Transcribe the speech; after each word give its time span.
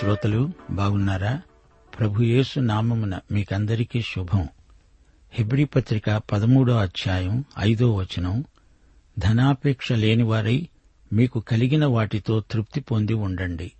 శ్రోతలు 0.00 0.50
బాగున్నారా? 0.70 1.40
ప్రభు 1.98 2.22
యేసు 2.22 2.60
నామమున 2.60 3.18
మీకందరికీ 3.32 4.02
శుభం. 4.02 4.48
హెబ్రి 5.32 5.64
పత్రిక 5.64 6.22
పదమూడో 6.32 6.76
అధ్యాయం 6.76 7.44
ఐదో 7.58 7.94
వచనం. 7.94 8.44
ధనాపేక్ష 9.18 9.92
లేనివారై 9.92 10.68
మీకు 11.12 11.40
కలిగిన 11.40 11.86
వాటితో 11.86 12.40
తృప్తి 12.40 12.80
పొంది 12.80 13.14
ఉండండి. 13.14 13.72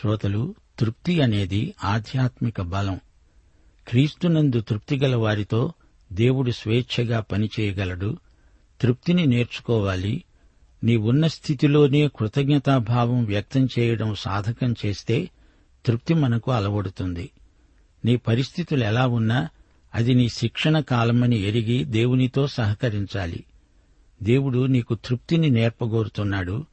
శ్రోతలు 0.00 0.54
తృప్తి 0.78 1.20
అనేది 1.20 1.74
ఆధ్యాత్మిక 1.84 2.60
బలం. 2.60 3.00
క్రీస్తునందు 3.88 4.60
తృప్తిగల 4.60 5.16
వారితో 5.16 5.72
దేవుడు 6.12 6.50
స్వేచ్ఛగా 6.50 7.20
పనిచేయగలడు. 7.20 8.16
తృప్తిని 8.80 9.26
నేర్చుకోవాలి. 9.26 10.24
నీ 10.84 10.96
ఉన్న 10.96 11.26
స్థితిలోనే 11.26 12.08
కృతజ్ఞతాభావం 12.08 13.24
వ్యక్తం 13.24 13.68
చేయడం 13.78 14.14
సాధకం 14.14 14.74
చేస్తే 14.86 15.30
తృప్తి 15.86 16.14
మనకు 16.14 16.52
అలవడుతుంది. 16.52 17.30
నీ 18.04 18.16
పరిస్థితులు 18.16 18.84
ఎలా 18.84 19.06
ఉన్నా 19.06 19.48
అది 19.94 20.14
నీ 20.14 20.28
శిక్షణ 20.28 20.80
కాలమని 20.80 21.40
ఎరిగి 21.40 21.84
దేవునితో 21.84 22.46
సహకరించాలి. 22.46 23.44
దేవుడు 24.22 24.66
నీకు 24.66 24.94
తృప్తిని 24.94 25.50
నేర్పగోరుతున్నాడు. 25.50 26.66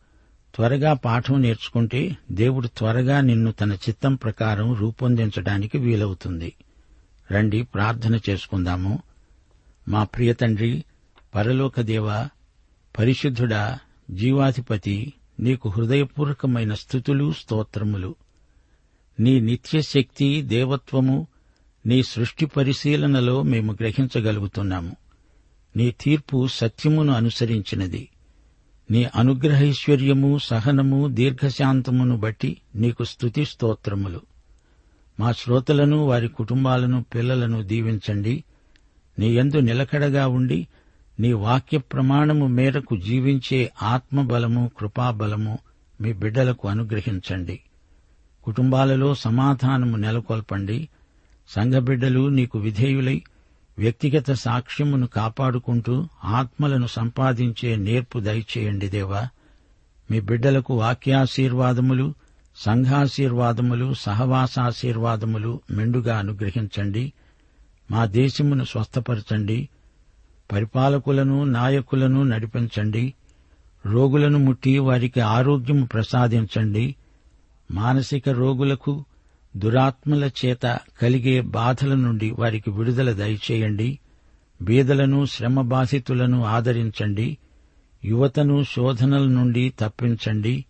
త్వరగా 0.56 0.94
పాఠం 0.94 1.42
నేర్చుకుంటే 1.42 2.18
దేవుడు 2.32 2.68
త్వరగా 2.68 3.22
నిన్ను 3.22 3.52
తన 3.52 3.74
చిత్తం 3.74 4.16
ప్రకారం 4.16 4.74
రూపొందించడానికి 4.74 5.78
వీలవుతుంది. 5.78 6.54
రండి 7.32 7.64
ప్రార్థన 7.64 8.20
చేసుకుందాము. 8.30 9.00
మా 9.88 10.04
ప్రియ 10.04 10.34
తండ్రి 10.34 10.84
పరిశుద్ధుడా 13.00 13.80
జీవాధిపతి 14.12 15.14
నీకు 15.40 15.70
హృదయపూర్వకమైన 15.70 16.74
స్థుతులు 16.74 17.34
స్తోత్రములు. 17.34 18.16
నీ 19.20 19.40
నిత్యశక్తి 19.40 20.42
దేవత్వము 20.42 21.28
నీ 21.86 22.04
సృష్టి 22.04 22.46
పరిశీలనలో 22.46 23.42
మేము 23.42 23.72
గ్రహించగలుగుతున్నాము. 23.72 24.96
నీ 25.78 25.92
తీర్పు 25.92 26.48
సత్యమును 26.48 27.14
అనుసరించినది. 27.14 28.10
నీ 28.92 29.10
అనుగ్రహైశ్వర్యము 29.16 30.38
సహనము 30.38 31.08
దీర్ఘశాంతమును 31.08 32.18
బట్టి 32.18 32.58
నీకు 32.76 33.04
స్తుతి 33.04 33.46
స్తోత్రములు. 33.46 34.22
మా 35.20 35.32
శ్రోతలను 35.32 35.98
వారి 35.98 36.28
కుటుంబాలను 36.28 37.06
పిల్లలను 37.16 37.64
దీవించండి. 37.64 38.44
నీ 39.20 39.36
యందు 39.36 39.58
నిలకడగా 39.58 40.28
ఉండి 40.28 40.68
నీ 41.20 41.34
వాక్య 41.34 41.78
ప్రమాణము 41.78 42.48
మేరకు 42.48 42.98
జీవించే 42.98 43.72
ఆత్మబలము 43.84 44.72
కృపాబలము 44.80 45.58
మీ 46.02 46.14
బిడ్డలకు 46.14 46.68
అనుగ్రహించండి. 46.68 47.60
కుటుంబాలలో 48.50 49.16
సమాధానము 49.16 49.98
నెలకొల్పండి. 49.98 50.90
సంఘబిడ్డలు 51.50 52.28
నీకు 52.28 52.60
విధేయులై 52.60 53.22
వ్యక్తిగత 53.80 54.32
సాక్ష్యమును 54.32 55.08
కాపాడుకుంటూ 55.08 56.08
ఆత్మలను 56.26 56.88
సంపాదించే 56.88 57.76
నేర్పు 57.76 58.20
దయచేయండి 58.20 58.90
దేవా. 58.90 59.28
మీ 60.12 60.20
బిడ్డలకు 60.20 60.74
వాక్యాశీర్వాదములు 60.74 62.14
సంఘాశీర్వాదములు 62.56 63.94
సహవాసాశీర్వాదములు 63.94 65.62
మెండుగా 65.72 66.18
అనుగ్రహించండి. 66.18 67.14
మా 67.92 68.06
దేశమును 68.06 68.64
స్వస్థపరచండి. 68.64 69.70
పరిపాలకులను 70.52 71.44
నాయకులను 71.44 72.24
నడిపించండి. 72.24 73.14
రోగులను 73.86 74.40
ముట్టి 74.40 74.80
వారికి 74.80 75.20
ఆరోగ్యము 75.20 75.86
ప్రసాదించండి. 75.86 76.96
మానసిక 77.72 78.30
రోగులకు 78.30 79.06
దురాత్మల 79.58 80.30
చేత 80.46 80.80
కలిగే 81.02 81.42
బాధల 81.42 81.94
నుండి 81.94 82.32
వారికి 82.32 82.72
విడుదల 82.72 83.12
దయచేయండి. 83.12 84.00
బీదలను 84.62 85.26
శ్రమబాధితులను 85.26 86.46
ఆదరించండి. 86.46 87.38
యువతను 88.06 88.64
శోధనల 88.64 89.26
నుండి 89.26 89.74
తప్పించండి. 89.80 90.66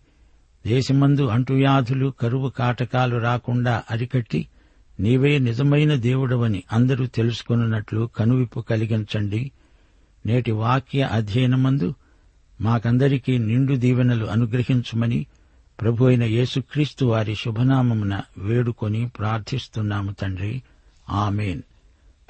దేశమందు 0.66 1.26
అంటువ్యాధులు 1.26 2.12
కరువు 2.20 2.48
కాటకాలు 2.48 3.16
రాకుండా 3.16 3.82
అరికట్టి 3.90 4.48
నీవే 5.00 5.38
నిజమైన 5.38 5.94
దేవుడవని 5.94 6.62
అందరూ 6.72 7.06
తెలుసుకున్నట్లు 7.06 8.10
కనువిప్పు 8.16 8.60
కలిగించండి. 8.60 9.50
నేటి 10.26 10.50
వాక్య 10.50 11.02
అధ్యయనమందు 11.02 11.94
మాకందరికీ 12.60 13.38
నిండు 13.38 13.74
దీవెనలు 13.74 14.24
అనుగ్రహించుమని 14.26 15.26
ప్రభు 15.80 16.04
అయిన 16.04 16.22
యేసుక్రీస్తు 16.22 17.04
వారి 17.04 17.34
శుభనామమున 17.34 18.20
వేడుకొని 18.38 19.08
ప్రార్థిస్తున్నాము 19.08 20.12
తండ్రి. 20.12 20.62
ఆమెన్. 21.10 21.62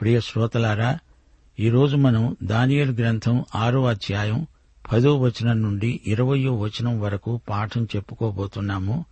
ప్రియ 0.01 0.21
శ్రోతలారా 0.21 0.99
ఈరోజు 1.61 1.97
మనం 1.97 2.37
దానియల్ 2.43 2.91
గ్రంథం 2.91 3.45
ఆరో 3.55 3.87
అధ్యాయం 3.87 4.47
పదో 4.93 5.19
వచనం 5.19 5.63
నుండి 5.63 6.01
ఇరవయో 6.07 6.59
వచనం 6.59 7.01
వరకు 7.01 7.41
పాఠం 7.49 7.89
చెప్పుకోబోతున్నాము. 7.97 9.05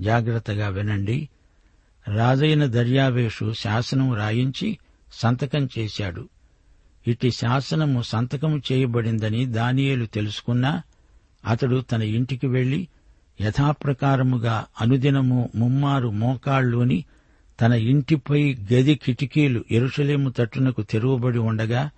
జాగ్రత్తగా 0.00 0.68
వినండి. 0.68 1.28
రాజైన 2.08 2.66
దర్యావేషు 2.66 3.52
శాసనం 3.52 4.14
రాయించి 4.14 4.78
సంతకం 5.12 5.68
చేశాడు. 5.78 6.28
ఇట్టి 7.06 7.30
శాసనము 7.30 8.02
సంతకం 8.02 8.62
చేయబడిందని 8.72 9.46
దానియేలు 9.46 10.06
తెలుసుకున్నా 10.06 10.82
అతడు 11.46 11.80
తన 11.80 12.02
ఇంటికి 12.02 12.46
వెళ్ళి 12.46 12.88
యథాప్రకారముగా 13.40 14.64
అనుదినము 14.80 15.50
ముమ్మారు 15.54 16.08
మోకాళ్ళోని 16.08 17.04
తన 17.60 17.72
ఇంటిపై 17.72 18.54
గది 18.54 18.94
కిటికీలు 18.94 19.64
ఎరుషలేము 19.70 20.30
తట్టునకు 20.30 20.82
తెరువబడి 20.82 21.38
ఉండగా 21.38 21.90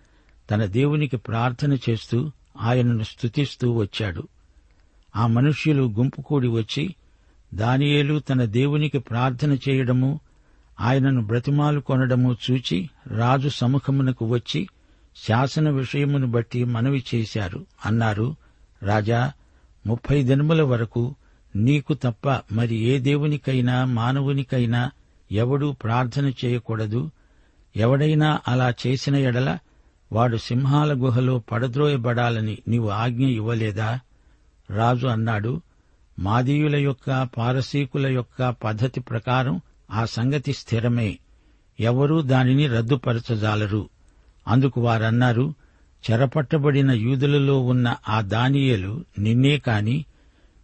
తన 0.51 0.65
దేవునికి 0.65 1.17
ప్రార్థన 1.17 1.79
చేస్తూ 1.91 2.31
ఆయనను 2.61 3.03
స్తుతిస్తూ 3.03 3.73
వచ్చాడు. 3.73 4.29
ఆ 5.17 5.27
మనుష్యులు 5.27 5.83
గుంపు 5.83 6.23
కూడి 6.23 6.49
వచ్చి 6.49 6.95
దానియేలు 7.55 8.19
తన 8.19 8.45
దేవునికి 8.45 8.99
ప్రార్థన 8.99 9.59
చేయడము 9.69 10.21
ఆయనను 10.81 11.27
బ్రతిమాలు 11.27 11.81
కొనడము 11.81 12.37
చూచి 12.51 12.91
రాజు 13.07 13.49
సముఖమునకు 13.49 14.27
వచ్చి 14.27 14.69
శాసన 15.17 15.71
విషయమును 15.71 16.27
బట్టి 16.27 16.65
మనవి 16.65 17.05
చేశారు. 17.15 17.67
అన్నారు 17.87 18.37
రాజా 18.83 19.33
ముప్పై 19.87 20.23
దినముల 20.23 20.63
వరకు 20.63 21.15
నీకు 21.57 21.95
తప్ప 21.95 22.29
మరి 22.53 22.77
ఏ 22.77 22.99
దేవునికైనా 22.99 23.85
మానవునికైనా 23.85 24.91
ఎవడూ 25.33 25.73
ప్రార్థన 25.73 26.33
చేయకూడదు? 26.45 27.11
ఎవడైనా 27.77 28.41
అలా 28.49 28.75
చేసిన 28.87 29.17
ఎడల 29.17 29.59
వాడు 30.13 30.37
సింహాల 30.37 30.93
గుహలో 30.93 31.39
పడద్రోయబడాలని 31.39 32.59
నీవు 32.69 32.89
ఆజ్ఞ 32.89 33.27
ఇవ్వలేదా? 33.27 34.01
రాజు 34.71 35.07
అన్నాడు. 35.07 35.61
మాదీయుల 36.19 36.77
యొక్క 36.77 37.29
పారసీకుల 37.39 38.07
యొక్క 38.07 38.51
పద్ధతి 38.65 39.01
ప్రకారం 39.01 39.61
ఆ 39.91 40.05
సంగతి 40.05 40.53
స్థిరమే. 40.53 41.19
ఎవరూ 41.81 42.23
దానిని 42.23 42.67
రద్దుపరచజాలరు. 42.67 43.89
అందుకు 44.49 44.81
వారన్నారు 44.81 45.55
చెరపట్టబడిన 46.11 46.91
యూదులలో 46.91 47.61
ఉన్న 47.61 47.97
ఆ 48.09 48.21
దానియేలు 48.21 49.05
నిన్నే 49.19 49.59
కాని 49.59 50.05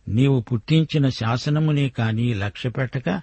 నీవు 0.08 0.40
పుట్టించిన 0.40 1.08
శాసనమునే 1.08 1.88
కాని 1.88 2.34
లక్ష్యపెట్టక 2.34 3.22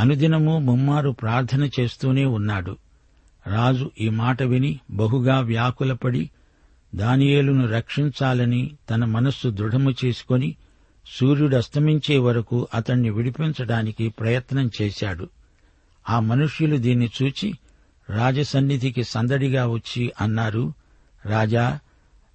అనుదినము 0.00 0.58
ముమ్మారు 0.58 1.10
ప్రార్థన 1.10 1.70
చేస్తూనే 1.80 2.24
ఉన్నాడు. 2.24 2.76
రాజు 3.46 3.90
ఈ 4.00 4.08
మాట 4.08 4.42
విని 4.42 4.80
బహుగా 4.90 5.40
వ్యాకులపడి 5.40 6.30
దానియేలును 6.94 7.66
రక్షించాలని 7.68 8.76
తన 8.90 9.04
మనస్సు 9.04 9.48
దృఢము 9.48 9.94
చేసుకొని 10.04 10.56
సూర్యుడు 11.06 11.56
అస్తమించే 11.56 12.18
వరకు 12.18 12.68
అతణ్ణి 12.74 13.10
విడిపించడానికి 13.10 14.08
ప్రయత్నం 14.08 14.70
చేశాడు. 14.82 15.28
ఆ 16.08 16.20
మనుష్యులు 16.20 16.76
దీన్ని 16.76 17.10
చూచి 17.22 17.58
రాజసన్నిధికి 18.10 19.04
సందడిగా 19.04 19.66
వచ్చి 19.66 20.12
అన్నారు 20.20 20.72
రాజా 21.26 21.78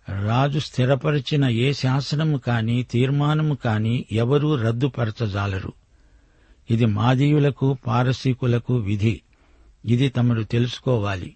రాజు 0.10 0.60
స్థిరపరిచిన 0.60 1.46
ఏ 1.46 1.74
శాసనము 1.74 2.38
కాని 2.38 2.84
తీర్మానము 2.84 3.56
కాని 3.56 4.06
ఎవరూ 4.12 4.56
రద్దుపరచజాలరు. 4.56 5.74
ఇది 6.72 6.86
మాదీయులకు 6.86 7.78
పారసీకులకు 7.88 8.76
విధి. 8.76 9.22
ఇది 9.86 10.10
తమరు 10.10 10.44
తెలుసుకోవాలి. 10.44 11.36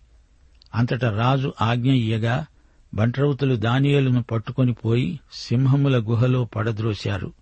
అంతట 0.75 1.05
రాజు 1.05 1.53
ఆజ్ఞ 1.61 1.91
ఇయ్యగా 1.91 2.45
బంట్రౌతులు 2.93 3.55
దానియలను 3.55 4.23
పట్టుకొని 4.23 4.73
పోయి 4.73 5.19
సింహముల 5.33 5.97
గుహలో 5.97 6.45
పడద్రోశారు. 6.45 7.33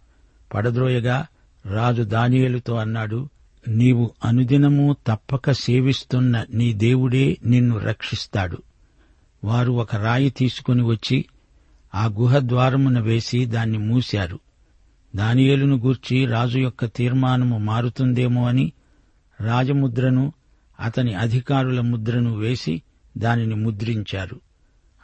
పడద్రోయగా 0.53 1.27
రాజు 1.65 2.03
దానియలుతో 2.03 2.75
అన్నాడు 2.75 3.29
నీవు 3.67 4.11
అనుదినము 4.25 4.95
తప్పక 5.07 5.51
సేవిస్తున్న 5.51 6.45
నీ 6.53 6.73
దేవుడే 6.73 7.37
నిన్ను 7.45 7.77
రక్షిస్తాడు. 7.77 8.57
వారు 9.45 9.71
ఒక 9.71 9.95
రాయి 9.95 10.29
తీసుకుని 10.29 10.83
వచ్చి 10.83 11.25
ఆ 11.95 12.05
గుహ 12.05 12.39
ద్వారమున 12.39 12.99
వేసి 12.99 13.45
దాన్ని 13.45 13.77
మూశారు. 13.77 14.39
దానియేలును 15.15 15.77
గూర్చి 15.77 16.25
రాజు 16.25 16.59
యొక్క 16.59 16.85
తీర్మానము 16.85 17.57
మారుతుందేమో 17.57 18.47
అని 18.47 18.71
రాజముద్రను 19.41 20.33
అతని 20.79 21.13
అధికారుల 21.13 21.81
ముద్రను 21.81 22.35
వేసి 22.35 22.81
దానిని 23.17 23.55
ముద్రించారు. 23.55 24.39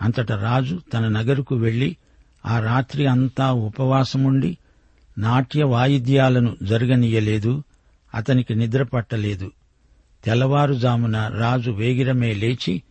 అంతట 0.02 0.32
రాజు 0.32 0.82
తన 0.94 1.08
నగరుకు 1.08 1.56
వెళ్ళి 1.56 1.98
ఆ 2.46 2.60
రాత్రి 2.60 3.06
అంతా 3.06 3.52
ఉపవాసముండి 3.52 4.58
నాట్య 5.18 5.64
వాయిద్యాలను 5.64 6.58
జరగనీయలేదు 6.64 7.64
అతనికి 8.16 8.56
నిద్ర 8.56 8.84
పట్టలేదు. 8.84 9.52
తెల్లవారుజామున 10.24 11.32
రాజు 11.40 11.72
వేగిరమే 11.72 12.34
లేచి 12.34 12.84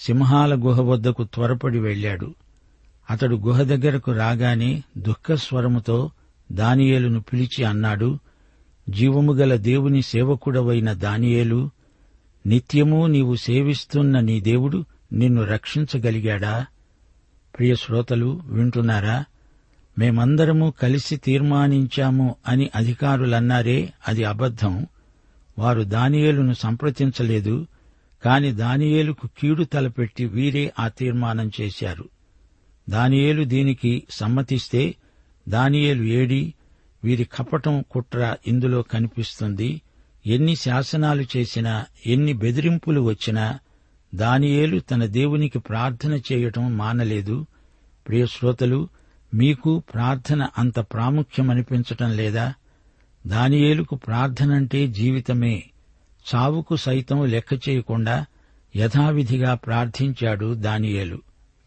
సింహాల 0.00 0.54
గుహ 0.54 0.80
వద్దకు 0.80 1.24
త్వరపడి 1.24 1.78
వెళ్ళాడు 1.78 2.34
అతడు 3.10 3.36
గుహ 3.36 3.62
దగ్గరకు 3.62 4.12
రాగానే 4.12 4.82
దుఃఖస్వరముతో 4.98 6.10
దానియేలును 6.52 7.20
పిలిచి 7.20 7.64
అన్నాడు 7.64 8.18
జీవము 8.90 9.32
గల 9.32 9.56
దేవుని 9.56 10.02
సేవకుడవైన 10.02 10.92
దానియేలు 10.92 11.70
నిత్యము 12.46 13.06
నీవు 13.06 13.34
సేవిస్తున్న 13.34 14.20
నీ 14.20 14.40
దేవుడు 14.40 14.84
నిన్ను 15.12 15.44
రక్షించగలిగాడా? 15.44 16.66
ప్రియ 17.58 17.74
శ్రోతలు 17.74 18.40
వింటున్నారా? 18.44 19.24
మేమందరము 19.98 20.72
కలిసి 20.82 21.16
తీర్మానించాము 21.16 22.34
అని 22.48 22.70
అధికారులన్నారే 22.76 23.92
అది 24.08 24.24
అబద్ధం. 24.24 24.86
వారు 25.58 25.82
దానియేలును 25.82 26.52
సంప్రదించలేదు. 26.52 27.66
కాని 28.24 28.52
దానియేలుకు 28.52 29.28
కీడు 29.38 29.64
తలపెట్టి 29.64 30.26
వీరే 30.26 30.72
ఆ 30.78 30.88
తీర్మానం 30.88 31.50
చేశారు. 31.60 32.08
దానియేలు 32.90 33.44
దీనికి 33.44 34.02
సమ్మతిస్తే 34.10 34.94
దానియేలు 35.48 36.02
ఏడి 36.02 36.54
వీరి 37.04 37.24
కపటం 37.24 37.84
కుట్ర 37.90 38.36
ఇందులో 38.46 38.82
కనిపిస్తుంది. 38.82 39.82
ఎన్ని 40.26 40.56
శాసనాలు 40.56 41.24
చేసినా 41.36 41.86
ఎన్ని 42.06 42.32
బెదిరింపులు 42.32 43.00
వచ్చినా 43.00 43.58
దానియేలు 44.14 44.80
తన 44.80 45.04
దేవునికి 45.04 45.58
ప్రార్థన 45.58 46.20
చేయటం 46.32 46.78
మానలేదు. 46.78 47.46
ప్రియ 48.08 48.26
శ్రోతలు 48.26 48.88
మీకు 49.34 49.82
ప్రార్థన 49.94 50.48
అంత 50.58 50.78
ప్రాముఖ్యమనిపించటం 50.78 52.16
లేదా? 52.16 52.54
దానియేలుకు 53.26 53.94
ప్రార్థనంటే 53.94 54.86
జీవితమే. 54.86 55.69
చావుకు 56.34 56.76
సైతం 56.76 57.24
లెక్క 57.24 57.68
చేయకుండా 57.68 58.26
యథావిధిగా 58.76 59.54
ప్రార్థించాడు 59.54 60.54
దానియేలు. 60.54 61.22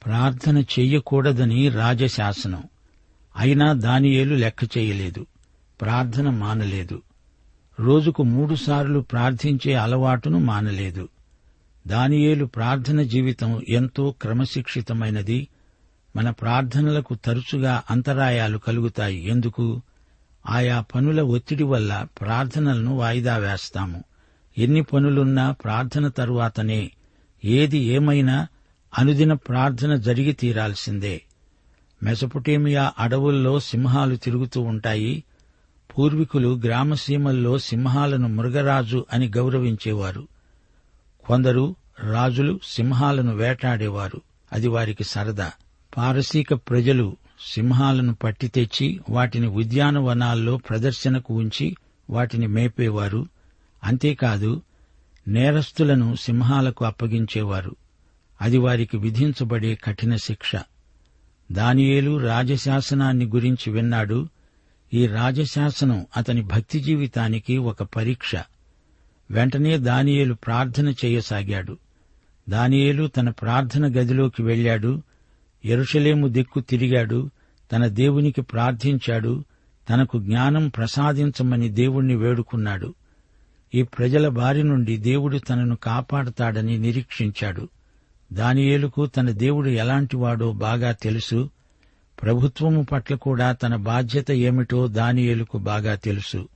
ప్రార్థన 0.06 0.58
చెయ్యకూడదని 0.58 1.70
రాజశాసనం. 1.70 2.64
అయినా 3.38 3.74
దానియేలు 3.74 4.36
లెక్క 4.36 4.78
చేయలేదు. 4.78 5.26
ప్రార్థన 5.82 6.30
మానలేదు. 6.30 7.02
రోజుకు 7.80 8.24
మూడుసార్లు 8.24 9.00
ప్రార్థించే 9.00 9.74
అలవాటును 9.74 10.40
మానలేదు. 10.40 11.10
దానియేలు 11.88 12.46
ప్రార్థన 12.46 13.02
జీవితం 13.02 13.62
ఎంతో 13.70 14.16
క్రమశిక్షితమైనది. 14.22 15.48
మన 16.16 16.30
ప్రార్థనలకు 16.30 17.16
తరచుగా 17.16 17.84
అంతరాయాలు 17.92 18.58
కలుగుతాయి. 18.58 19.28
ఎందుకు? 19.28 19.82
ఆయా 20.50 20.82
పనుల 20.96 21.22
ఒత్తిడి 21.22 21.64
వల్ల 21.64 22.08
ప్రార్థనలను 22.22 22.96
వాయిదా 22.96 23.38
వేస్తాము. 23.38 24.04
ఎన్ని 24.58 24.82
పనులున్నా 24.82 25.52
ప్రార్థన 25.52 26.08
తరువాతనే 26.08 26.92
ఏది 27.46 27.78
ఏమైనా 27.78 28.48
అనుదిన 28.98 29.34
ప్రార్థన 29.34 29.96
జరిగి 29.96 30.32
తీరాల్సిందే. 30.32 31.22
మెసపుటేమియా 32.04 32.94
అడవుల్లో 33.00 33.60
సింహాలు 33.60 34.16
తిరుగుతూ 34.16 34.62
ఉంటాయి. 34.62 35.24
పూర్వీకులు 35.98 36.62
గ్రామసీమల్లో 36.66 37.58
సింహాలను 37.58 38.28
మృగరాజు 38.28 39.06
అని 39.14 39.32
గౌరవించేవారు. 39.38 40.28
కొందరు 41.26 41.76
రాజులు 42.00 42.60
సింహాలను 42.64 43.36
వేటాడేవారు. 43.36 44.22
అది 44.54 44.68
వారికి 44.68 45.04
సరదా. 45.04 45.52
పారసీక 45.98 46.54
ప్రజలు 46.54 47.18
సింహాలను 47.54 48.14
పట్టి 48.14 48.48
తెచ్చి 48.48 49.00
వాటిని 49.10 49.48
ఉద్యానవనాల్లో 49.48 50.58
ప్రదర్శనకు 50.58 51.34
ఉంచి 51.34 51.76
వాటిని 52.10 52.48
మేపేవారు. 52.48 53.28
అంతేకాదు 53.84 54.62
నేరస్తులను 55.28 56.16
సింహాలకు 56.16 56.86
అప్పగించేవారు. 56.86 57.76
అది 58.42 58.58
వారికి 58.58 58.98
విధించబడే 58.98 59.76
కఠిన 59.76 60.16
శిక్ష. 60.16 60.52
దానియేలు 61.52 62.18
రాజశాసనాన్ని 62.20 63.26
గురించి 63.26 63.72
విన్నాడు. 63.72 64.28
ఈ 64.94 65.08
రాజశాసనం 65.08 66.06
అతని 66.18 66.42
భక్తి 66.42 66.80
జీవితానికి 66.80 67.58
ఒక 67.58 67.84
పరీక్ష. 67.84 68.36
వెంటనే 69.32 69.78
దానియేలు 69.78 70.34
ప్రార్థన 70.34 70.94
చేయసాగాడు. 71.06 71.78
దానియేలు 72.50 73.08
తన 73.08 73.30
ప్రార్థన 73.30 73.86
గదిలోకి 73.86 74.44
వెళ్ళాడు 74.44 75.02
ఎరుషలేము 75.66 76.28
దిక్కు 76.28 76.60
తిరిగాడు. 76.60 77.30
తన 77.72 77.88
దేవునికి 77.88 78.42
ప్రార్థించాడు. 78.42 79.44
తనకు 79.90 80.20
జ్ఞానం 80.20 80.68
ప్రసాదించమని 80.68 81.70
దేవుణ్ణి 81.70 82.16
వేడుకున్నాడు. 82.16 82.94
ఈ 83.74 83.84
ప్రజల 83.84 84.28
బారి 84.28 84.64
నుండి 84.64 84.98
దేవుడు 84.98 85.38
తనను 85.38 85.76
కాపాడతాడని 85.76 86.78
నిరీక్షించాడు. 86.78 87.70
దానియేలుకు 88.34 89.06
తన 89.06 89.30
దేవుడు 89.30 89.70
ఎలాంటివాడో 89.70 90.52
బాగా 90.52 90.92
తెలుసు. 90.92 91.50
ప్రభుత్వము 92.24 92.84
పట్ల 92.84 93.16
కూడా 93.16 93.52
తన 93.52 93.76
బాధ్యత 93.76 94.32
ఏమిటో 94.32 94.88
దానియేలుకు 94.88 95.58
బాగా 95.58 95.96
తెలుసు. 95.96 96.48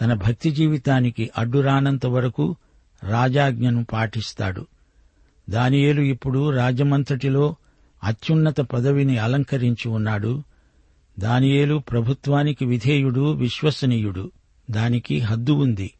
తన 0.00 0.14
భక్తి 0.14 0.50
జీవితానికి 0.50 1.30
అడ్డురానంత 1.38 2.06
వరకు 2.06 2.56
రాజాజ్ఞను 3.04 3.84
పాటిస్తాడు. 3.84 4.66
దానియేలు 5.50 6.00
ఇప్పుడు 6.00 6.50
రాజమంతటిలో 6.50 7.56
అత్యున్నత 8.04 8.60
పదవిని 8.60 9.18
అలంకరించి 9.18 9.88
ఉన్నాడు. 9.88 10.42
దానియేలు 11.18 11.78
ప్రభుత్వానికి 11.78 12.64
విధేయుడు 12.64 13.32
విశ్వసనీయుడు. 13.32 14.30
దానికి 14.70 15.20
హద్దు 15.20 15.52
ఉంది. 15.52 15.92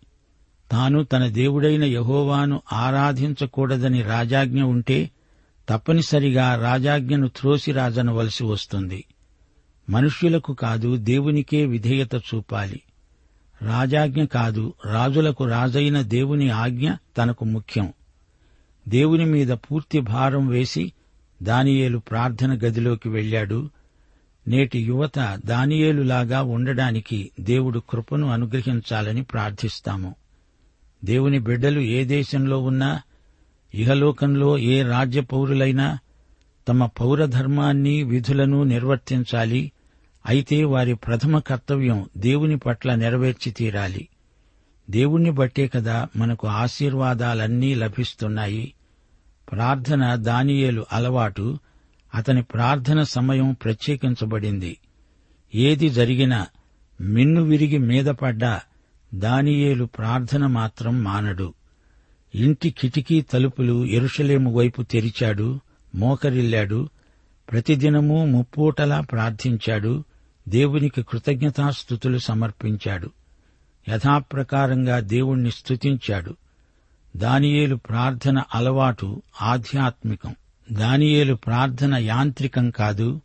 తాను 0.73 1.05
తన 1.05 1.27
దేవుడైన 1.27 1.85
యహోవాను 1.85 2.63
ఆరాధించకూడదని 2.73 4.03
రాజాజ్ఞ 4.03 4.63
ఉంటే 4.63 5.11
తప్పనిసరిగా 5.69 6.55
రాజాజ్ఞను 6.55 7.29
త్రోసిరాజనవలసి 7.29 8.45
వస్తుంది. 8.45 9.05
మనుష్యులకు 9.91 10.53
కాదు 10.53 10.97
దేవునికే 10.97 11.67
విధేయత 11.67 12.15
చూపాలి. 12.15 12.81
రాజాజ్ఞ 13.63 14.25
కాదు 14.25 14.75
రాజులకు 14.87 15.45
రాజైన 15.45 16.03
దేవుని 16.03 16.51
ఆజ్ఞ 16.51 16.93
తనకు 17.19 17.45
ముఖ్యం. 17.45 17.93
దేవుని 18.89 19.25
మీద 19.25 19.49
పూర్తి 19.49 20.01
భారం 20.01 20.49
వేసి 20.49 20.93
దానియేలు 21.43 21.99
ప్రార్థన 21.99 22.55
గదిలోకి 22.55 23.09
వెళ్ళాడు. 23.09 23.71
నేటి 24.49 24.79
యువత 24.79 25.41
దానియేలులాగా 25.47 26.43
ఉండడానికి 26.43 27.31
దేవుడు 27.41 27.83
కృపను 27.91 28.29
అనుగ్రహించాలని 28.29 29.23
ప్రార్థిస్తాము. 29.23 30.15
దేవుని 31.05 31.39
బిడ్డలు 31.39 31.81
ఏ 31.81 32.05
దేశంలో 32.05 32.59
ఉన్నా 32.59 33.03
ఇహలోకంలో 33.75 34.59
ఏ 34.59 34.83
రాజ్య 34.83 35.21
పౌరులైనా 35.21 35.99
తమ 36.69 36.87
పౌరధర్మాన్ని 36.87 38.03
విధులను 38.03 38.63
నిర్వర్తించాలి. 38.63 39.73
అయితే 40.27 40.65
వారి 40.65 40.95
ప్రథమ 40.95 41.39
కర్తవ్యం 41.39 42.09
దేవుని 42.17 42.59
పట్ల 42.59 42.95
నెరవేర్చి 42.95 43.53
తీరాలి. 43.53 44.09
దేవుణ్ణి 44.91 45.31
బట్టే 45.31 45.69
కదా 45.69 46.09
మనకు 46.17 46.47
ఆశీర్వాదాలన్నీ 46.47 47.75
లభిస్తున్నాయి. 47.75 48.75
ప్రార్థన 49.53 50.15
దానియేలు 50.15 50.87
అలవాటు 50.93 51.59
అతని 52.15 52.43
ప్రార్థన 52.43 53.03
సమయం 53.03 53.57
ప్రత్యేకించబడింది. 53.65 54.77
ఏది 55.55 55.91
జరిగినా 55.91 56.47
మిన్ను 57.01 57.43
విరిగి 57.43 57.79
మీద 57.79 58.07
పడ్డా 58.07 58.61
దానియేలు 59.15 59.85
ప్రార్థన 59.85 60.47
మాత్రం 60.47 61.05
మానడు. 61.05 61.55
ఇంటి 62.35 62.71
కిటికీ 62.71 63.21
తలుపులు 63.21 63.85
ఎరుషలేము 63.85 64.55
వైపు 64.55 64.83
తెరిచాడు 64.83 65.61
మోకరిల్లాడు 65.95 66.89
ప్రతిదినమూ 67.51 68.25
ముప్పూటలా 68.25 69.01
ప్రార్థించాడు 69.01 70.05
దేవునికి 70.49 71.03
కృతజ్ఞతాస్థుతులు 71.03 72.19
సమర్పించాడు. 72.19 73.11
యథాప్రకారంగా 73.89 75.01
దేవుణ్ణి 75.01 75.51
స్తుతించాడు. 75.51 76.37
దానియేలు 77.17 77.77
ప్రార్థన 77.77 78.43
అలవాటు 78.55 79.23
ఆధ్యాత్మికం. 79.43 80.35
దానియేలు 80.73 81.35
ప్రార్థన 81.35 81.95
యాంత్రికం 81.95 82.71
కాదు 82.71 83.21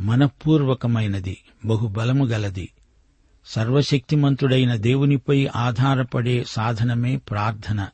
మనఃపూర్వకమైనది 0.00 1.38
బహుబలము 1.64 2.24
గలది. 2.24 2.68
సర్వశక్తిమంతుడైన 3.46 4.74
దేవునిపై 4.74 5.48
ఆధారపడే 5.56 6.44
సాధనమే 6.44 7.16
ప్రార్థన. 7.16 7.88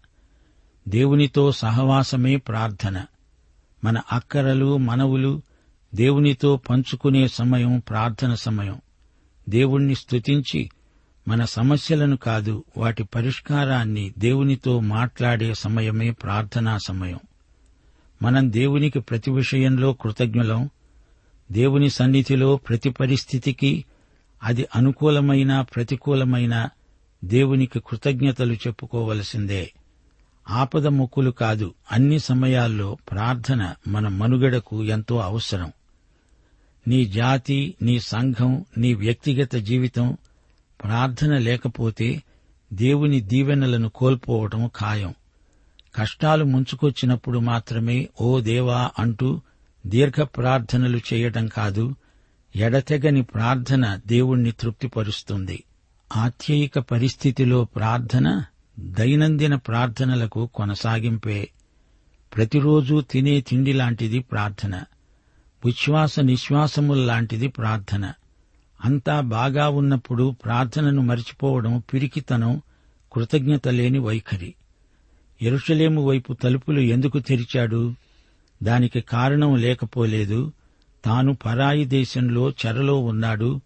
దేవునితో 0.89 1.53
సహవాసమే 1.53 2.37
ప్రార్థన. 2.37 3.05
మన 3.85 4.01
అక్కరలు 4.13 4.77
మనవులు 4.77 5.43
దేవునితో 5.95 6.57
పంచుకునే 6.57 7.29
సమయం 7.29 7.83
ప్రార్థన 7.89 8.35
సమయం. 8.35 8.81
దేవుణ్ణి 9.49 9.95
స్తుతించి 9.95 10.71
మన 11.29 11.45
సమస్యలను 11.45 12.17
కాదు 12.17 12.65
వాటి 12.77 13.03
పరిష్కారాన్ని 13.03 14.15
దేవునితో 14.19 14.81
మాట్లాడే 14.81 15.55
సమయమే 15.55 16.11
ప్రార్థనా 16.11 16.79
సమయం. 16.79 17.19
మనం 18.23 18.53
దేవునికి 18.53 19.01
ప్రతి 19.01 19.31
విషయంలో 19.31 19.93
కృతజ్ఞులం. 19.93 20.71
దేవుని 21.53 21.91
సన్నిధిలో 21.91 22.57
ప్రతి 22.57 22.91
పరిస్థితికి 22.91 23.85
అది 24.43 24.67
అనుకూలమైన 24.75 25.61
ప్రతికూలమైన 25.61 26.69
దేవునికి 27.25 27.81
కృతజ్ఞతలు 27.81 28.53
చెప్పుకోవలసిందే. 28.53 29.73
ఆపద 30.51 30.87
మొక్కులు 30.87 31.31
కాదు 31.31 31.75
అన్ని 31.93 32.19
సమయాల్లో 32.19 32.97
ప్రార్థన 33.11 33.75
మన 33.89 34.09
మనుగడకు 34.09 34.85
ఎంతో 34.85 35.19
అవసరం. 35.19 35.73
నీ 36.89 37.05
జాతి 37.05 37.75
నీ 37.83 38.01
సంఘం 38.01 38.65
నీ 38.79 38.95
వ్యక్తిగత 38.95 39.55
జీవితం 39.55 40.17
ప్రార్థన 40.85 41.39
లేకపోతే 41.39 42.23
దేవుని 42.73 43.21
దీవెనలను 43.21 43.89
కోల్పోవటం 43.89 44.71
ఖాయం. 44.79 45.15
కష్టాలు 45.95 46.45
ముంచుకొచ్చినప్పుడు 46.45 47.39
మాత్రమే 47.39 48.09
ఓ 48.21 48.41
దేవా 48.41 48.91
అంటూ 48.99 49.41
దీర్ఘ 49.87 50.23
ప్రార్థనలు 50.23 51.01
చేయటం 51.13 51.47
కాదు 51.47 51.95
ఎడతెగని 52.57 53.23
ప్రార్థన 53.23 54.01
దేవుణ్ణి 54.07 54.51
తృప్తిపరుస్తుంది. 54.51 55.65
ఆత్యయిక 56.17 56.79
పరిస్థితిలో 56.79 57.65
ప్రార్థన 57.65 58.45
దైనందిన 58.79 59.55
ప్రార్థనలకు 59.55 60.51
కొనసాగింపే 60.55 61.49
ప్రతిరోజూ 62.37 63.01
తినే 63.01 63.41
తిండి 63.41 63.73
లాంటిది 63.73 64.19
ప్రార్థన. 64.19 64.85
విశ్వాస 65.65 66.21
నిశ్వాసముల్లాంటిది 66.21 67.49
ప్రార్థన. 67.49 68.13
అంతా 68.85 69.21
బాగా 69.21 69.69
ఉన్నప్పుడు 69.69 70.37
ప్రార్థనను 70.45 71.03
మరిచిపోవడం 71.03 71.83
పిరికితనం 71.93 72.63
కృతజ్ఞత 73.13 73.69
లేని 73.69 73.99
వైఖరి. 73.99 74.55
ఎరుషలేము 75.43 76.09
వైపు 76.09 76.33
తలుపులు 76.33 76.81
ఎందుకు 76.81 77.19
తెరిచాడు? 77.19 77.95
దానికి 78.63 79.01
కారణం 79.01 79.57
లేకపోలేదు. 79.57 80.53
తాను 81.05 81.35
పరాయి 81.35 81.85
దేశంలో 81.85 82.51
చెరలో 82.51 82.99
ఉన్నాడు. 82.99 83.61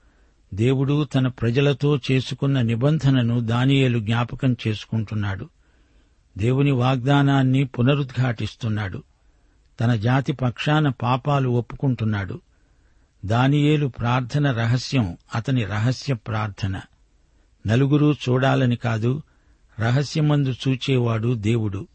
దేవుడు 0.55 1.05
తన 1.05 1.29
ప్రజలతో 1.29 1.99
చేసుకున్న 2.11 2.61
నిబంధనను 2.61 3.41
దానియేలు 3.41 3.99
జ్ఞాపకం 3.99 4.57
చేసుకుంటున్నాడు. 4.69 5.49
దేవుని 6.39 6.71
వాగ్దానాన్ని 6.71 7.65
పునరుద్ఘాటిస్తున్నాడు. 7.65 9.03
తన 9.81 9.97
జాతి 9.97 10.33
పక్షాన 10.33 10.89
పాపాలు 10.89 11.49
ఒప్పుకుంటున్నాడు. 11.49 12.41
దానియేలు 13.25 13.87
ప్రార్థన 13.87 14.51
రహస్యం 14.51 15.17
అతని 15.35 15.65
రహస్య 15.65 16.15
ప్రార్థన. 16.15 16.81
నలుగురు 17.67 18.13
చూడాలని 18.13 18.77
కాదు 18.77 19.23
రహస్యమందు 19.81 20.55
చూచేవాడు 20.69 21.35
దేవుడు. 21.35 21.87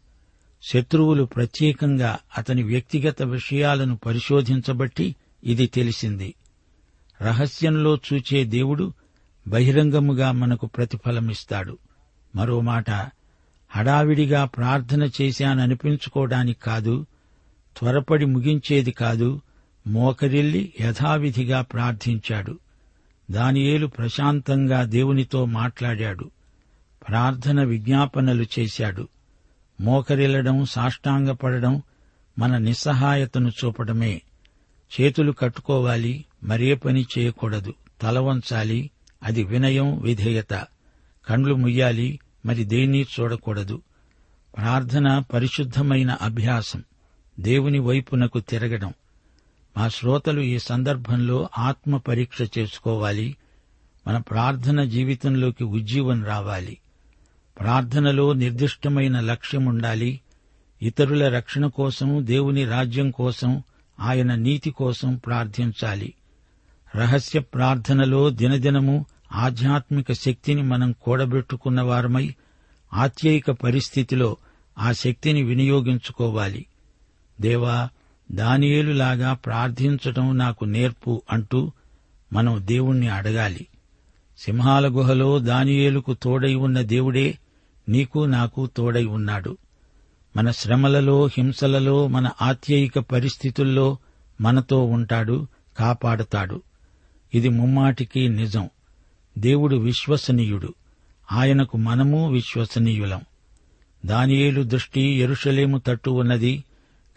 శత్రువులు 0.62 1.24
ప్రత్యేకంగా 1.24 2.18
అతని 2.38 2.62
వ్యక్తిగత 2.62 3.22
విషయాలను 3.22 3.96
పరిశోధించబట్టి 3.96 5.16
ఇది 5.46 5.66
తెలిసింది. 5.66 6.34
రహస్యంలో 7.22 7.96
చూచే 7.96 8.44
దేవుడు 8.44 8.92
బహిరంగముగా 9.48 10.32
మనకు 10.32 10.66
ప్రతిఫలమిస్తాడు. 10.66 11.78
మరో 12.36 12.60
మాట 12.60 12.90
హడావిడిగా 13.70 14.44
ప్రార్థన 14.44 15.10
చేశాననిపించుకోవడానికి 15.22 16.60
కాదు 16.60 17.06
త్వరపడి 17.78 18.26
ముగించేది 18.26 18.90
కాదు 18.90 19.40
మోకరిల్లి 19.86 20.74
యథావిధిగా 20.80 21.62
ప్రార్థించాడు. 21.62 22.58
దానియేలు 23.30 23.86
ప్రశాంతంగా 23.86 24.84
దేవునితో 24.84 25.44
మాట్లాడాడు. 25.44 26.30
ప్రార్థన 27.08 27.62
విజ్ఞాపనలు 27.62 28.46
చేశాడు. 28.58 29.08
మోకరిల్లడం 29.80 30.64
సాష్టాంగపడడం 30.64 31.82
మన 32.38 32.58
నిస్సహాయతను 32.58 33.48
చూపడమే. 33.48 34.22
చేతులు 35.00 35.32
కట్టుకోవాలి 35.32 36.24
మరే 36.42 36.74
పని 36.74 37.06
చేయకూడదు. 37.18 37.74
తల 38.02 38.18
వంచాలి 38.18 38.90
అది 39.22 39.44
వినయం 39.44 40.00
విధేయత. 40.00 40.66
కండ్లు 41.28 41.54
ముయ్యాలి 41.54 42.20
మరి 42.46 42.64
దేన్ని 42.64 43.02
చూడకూడదు. 43.02 43.82
ప్రార్థన 44.56 45.18
పరిశుద్ధమైన 45.18 46.10
అభ్యాసం. 46.10 46.84
దేవుని 47.40 47.78
వైపునకు 47.78 48.40
తిరగడం. 48.40 48.94
మా 49.76 49.88
శ్రోతలు 49.88 50.40
ఈ 50.40 50.58
సందర్భంలో 50.58 51.48
ఆత్మ 51.58 51.96
పరీక్ష 51.96 52.58
చేసుకోవాలి. 52.58 53.36
మన 54.06 54.16
ప్రార్థన 54.16 54.84
జీవితంలోకి 54.84 55.64
ఉజ్జీవం 55.64 56.24
రావాలి. 56.24 56.78
ప్రార్థనలో 57.60 58.32
నిర్దిష్టమైన 58.32 59.20
లక్ష్యముండాలి. 59.20 60.20
ఇతరుల 60.82 61.28
రక్షణ 61.28 61.66
కోసం 61.66 62.26
దేవుని 62.26 62.64
రాజ్యం 62.64 63.10
కోసం 63.10 63.62
ఆయన 64.00 64.34
నీతి 64.34 64.70
కోసం 64.70 65.16
ప్రార్థించాలి. 65.16 66.14
రహస్య 66.96 67.40
ప్రార్థనలో 67.40 68.30
దినదినము 68.30 69.06
ఆధ్యాత్మిక 69.32 70.12
శక్తిని 70.12 70.62
మనం 70.62 70.92
కూడబెట్టుకున్న 70.92 71.80
వారమై 71.80 72.34
ఆత్యయిక 72.94 73.50
పరిస్థితిలో 73.50 74.36
ఆ 74.78 74.92
శక్తిని 74.92 75.42
వినియోగించుకోవాలి. 75.42 76.66
దేవా 77.40 77.88
దానియేలులాగా 78.32 79.32
ప్రార్థించటం 79.32 80.38
నాకు 80.38 80.64
నేర్పు 80.64 81.22
అంటూ 81.30 81.72
మనం 82.32 82.62
దేవుణ్ణి 82.64 83.08
అడగాలి. 83.08 83.66
సింహాల 84.38 84.88
గుహలో 84.88 85.38
దానియేలుకు 85.38 86.14
తోడై 86.14 86.54
ఉన్న 86.54 86.80
దేవుడే 86.80 87.38
నీకు 87.88 88.18
నాకు 88.18 88.66
తోడై 88.66 89.04
ఉన్నాడు. 89.04 89.58
మన 90.36 90.50
శ్రమలలో 90.50 91.26
హింసలలో 91.26 92.06
మన 92.06 92.30
ఆత్యయిక 92.42 92.98
పరిస్థితుల్లో 92.98 93.96
మనతో 94.40 94.84
ఉంటాడు 94.84 95.46
కాపాడుతాడు. 95.78 96.62
ఇది 97.34 97.48
ముమ్మాటికి 97.48 98.28
నిజం. 98.28 98.70
దేవుడు 99.38 99.76
విశ్వసనీయుడు. 99.76 100.74
ఆయనకు 101.32 101.76
మనము 101.76 102.32
విశ్వసనీయులం. 102.32 103.20
దానియేలు 104.06 104.62
దృష్టి 104.62 105.00
ఎరుషలేము 105.00 105.78
తట్టు 105.78 106.10
ఉన్నది 106.10 106.64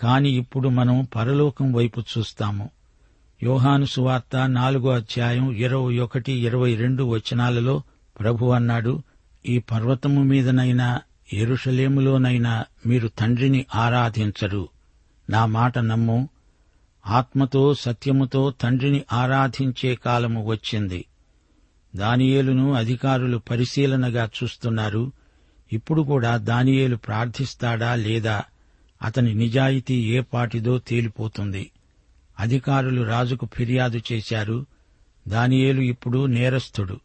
కాని 0.03 0.29
ఇప్పుడు 0.29 0.69
మనం 0.69 1.07
పరలోకం 1.15 1.73
వైపు 1.73 2.03
చూస్తాము. 2.17 2.69
యోహాను 3.43 3.85
సువార్త 3.85 4.49
నాలుగో 4.49 4.89
అధ్యాయం 4.89 5.51
ఇరవై 5.51 5.99
ఒకటి 5.99 6.31
ఇరవై 6.31 6.75
రెండు 6.75 7.03
వచనాలలో 7.03 7.81
ప్రభు 8.19 8.45
అన్నాడు 8.45 9.01
ఈ 9.45 9.59
పర్వతము 9.59 10.23
మీదనైనా 10.23 10.99
ఎరుషలేములోనైనా 11.33 12.65
మీరు 12.85 13.07
తండ్రిని 13.07 13.65
ఆరాధించరు. 13.75 14.69
నా 15.29 15.45
మాట 15.45 15.79
నమ్ము. 15.79 16.29
ఆత్మతో 17.07 17.73
సత్యముతో 17.73 18.53
తండ్రిని 18.61 19.03
ఆరాధించే 19.13 19.95
కాలము 19.95 20.45
వచ్చింది. 20.45 21.05
దానియేలును 21.95 22.73
అధికారులు 22.73 23.37
పరిశీలనగా 23.37 24.29
చూస్తున్నారు. 24.43 25.11
ఇప్పుడు 25.73 26.01
కూడా 26.01 26.37
దానియేలు 26.37 26.95
ప్రార్థిస్తాడా 26.95 27.95
లేదా 27.95 28.43
అతని 29.01 29.33
నిజాయితీ 29.33 30.03
ఏ 30.03 30.19
పాటిదో 30.19 30.79
తేలిపోతుంది. 30.79 31.71
అధికారులు 32.39 33.01
రాజుకు 33.01 33.47
ఫిర్యాదు 33.53 34.01
చేశారు. 34.11 34.65
దానియేలు 35.27 35.81
ఇప్పుడు 35.81 36.25
నేరస్థుడు 36.25 36.99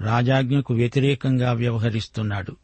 రాజాజ్ఞకు 0.00 0.74
వ్యతిరేకంగా 0.74 1.52
వ్యవహరిస్తున్నాడు. 1.52 2.56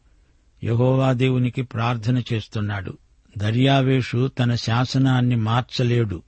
యహోవా 0.63 1.13
దేవునికి 1.13 1.61
ప్రార్థన 1.61 2.23
చేస్తున్నాడు. 2.33 2.97
దర్యావేషు 3.37 4.27
తన 4.39 4.55
శాసనాన్ని 4.55 5.35
మార్చలేడు. 5.35 6.21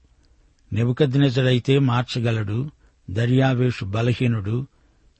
నెబుకద్నెజడైతే 0.72 1.78
మార్చగలడు. 1.78 2.70
దర్యావేషు 3.10 3.84
బలహీనుడు. 3.84 4.66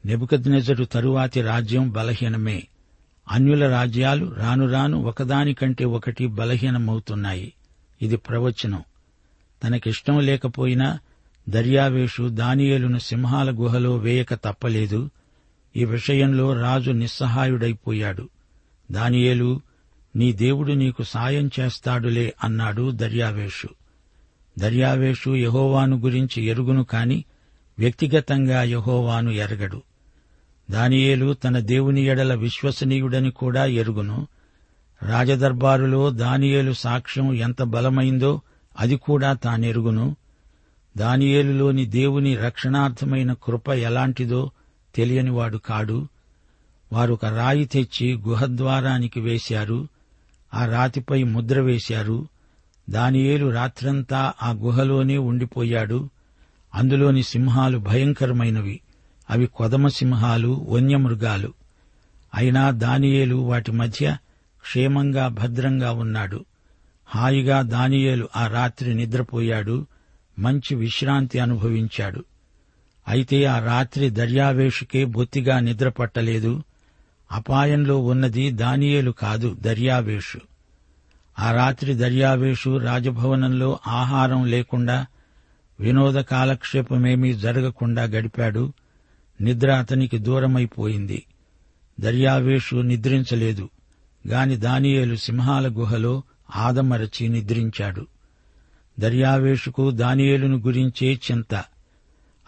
నెబుకద్నెజడు 0.07 0.85
తరువాతి 0.85 1.43
రాజ్యం 1.43 1.90
బలహీనమే. 1.90 2.67
అన్యుల 3.31 3.71
రాజ్యాలు 3.71 4.35
రాను 4.37 4.73
రాను 4.73 5.02
ఒకదానికంటే 5.02 5.85
ఒకటి 5.85 6.26
బలహీనమవుతున్నాయి. 6.26 7.52
ఇది 8.02 8.17
ప్రవచనం. 8.17 8.83
తనకిష్టం 9.64 10.19
లేకపోయినా 10.19 10.99
దర్యావేషు 11.49 12.29
దానియేలును 12.29 12.99
సింహాల 12.99 13.50
గుహలో 13.50 13.97
వేయక 13.97 14.35
తప్పలేదు. 14.35 15.11
ఈ 15.76 15.85
విషయంలో 15.85 16.61
రాజు 16.61 16.90
నిస్సహాయుడైపోయాడు. 16.90 18.29
దానియేలు 18.90 19.61
నీ 20.16 20.32
దేవుడు 20.32 20.73
నీకు 20.73 21.02
సాయం 21.02 21.50
చేస్తాడులే 21.61 22.35
అన్నాడు 22.44 22.90
దర్యావేషు. 22.90 23.68
దర్యావేషు 24.59 25.30
యహోవాను 25.30 25.99
గురించి 25.99 26.44
ఎరుగును 26.44 26.85
కాని 26.85 27.25
వ్యక్తిగతంగా 27.78 28.62
యహోవాను 28.62 29.30
ఎరగడు. 29.30 29.82
దానియేలు 30.70 31.35
తన 31.35 31.59
దేవుని 31.59 32.02
ఎడల 32.02 32.35
విశ్వసనీయుడని 32.35 33.30
కూడా 33.30 33.66
ఎరుగును. 33.66 34.26
రాజదర్బారులో 35.02 36.11
దానియేలు 36.11 36.73
సాక్ష్యం 36.73 37.35
ఎంత 37.35 37.62
బలమైందో 37.62 38.40
అది 38.78 38.97
కూడా 38.97 39.32
తానెరుగును. 39.32 40.16
దానియేలులోని 40.97 41.87
దేవుని 41.87 42.37
రక్షణార్థమైన 42.37 43.32
కృప 43.32 43.68
ఎలాంటిదో 43.68 44.50
తెలియనివాడు 44.94 45.59
కాడు. 45.59 46.09
వారు 46.92 47.12
ఒక 47.12 47.25
రాయి 47.25 47.64
తెచ్చి 47.64 48.14
గుహద్వారానికి 48.14 49.20
వేశారు. 49.20 49.88
ఆ 50.54 50.66
రాతిపై 50.66 51.23
ముద్ర 51.23 51.61
వేశారు. 51.61 52.28
దానియేలు 52.90 53.50
రాత్రంతా 53.50 54.32
ఆ 54.42 54.50
గుహలోనే 54.50 55.18
ఉండిపోయాడు. 55.18 56.11
అందులోని 56.75 57.23
సింహాలు 57.23 57.78
భయంకరమైనవి. 57.78 58.80
అవి 59.30 59.47
కొదమ 59.47 59.88
సింహాలు 59.88 60.66
వన్యమృగాలు. 60.68 61.53
అయినా 62.35 62.70
దానియేలు 62.70 63.37
వాటి 63.37 63.72
మధ్య 63.72 64.16
క్షేమంగా 64.62 65.29
భద్రంగా 65.29 65.92
ఉన్నాడు. 65.92 66.44
హాయిగా 67.07 67.62
దానియేలు 67.62 68.29
ఆ 68.37 68.46
రాత్రి 68.46 68.94
నిద్రపోయాడు. 68.94 69.87
మంచి 70.38 70.74
విశ్రాంతి 70.74 71.38
అనుభవించాడు. 71.38 72.24
అయితే 73.09 73.44
ఆ 73.44 73.59
రాత్రి 73.64 74.11
దర్యావేషుకే 74.11 75.05
బొత్తిగా 75.05 75.61
నిద్రపట్టలేదు. 75.61 76.62
అపాయంలో 77.33 77.99
ఉన్నది 77.99 78.51
దానియేలు 78.51 79.11
కాదు 79.11 79.57
దర్యావేషు. 79.61 80.40
ఆ 81.38 81.53
రాత్రి 81.53 81.95
దర్యావేషు 81.95 82.77
రాజభవనంలో 82.77 83.79
ఆహారం 83.87 84.47
లేకుండా 84.47 85.07
వినోద 85.81 86.14
కాలక్షేపమేమీ 86.14 87.35
జరగకుండా 87.35 88.05
గడిపాడు 88.05 88.73
నిద్ర 89.40 89.71
అతనికి 89.71 90.19
దూరమైపోయింది. 90.19 91.27
దర్యావేషు 92.01 92.77
నిద్రించలేదు 92.77 93.69
గాని 94.29 94.57
దానియేలు 94.57 95.16
సింహాల 95.16 95.69
గుహలో 95.69 96.23
ఆదమరచి 96.57 97.29
నిద్రించాడు. 97.29 98.07
దర్యావేషుకు 99.01 99.90
దానియేలును 99.90 100.57
గురించే 100.57 101.21
చింత. 101.31 101.64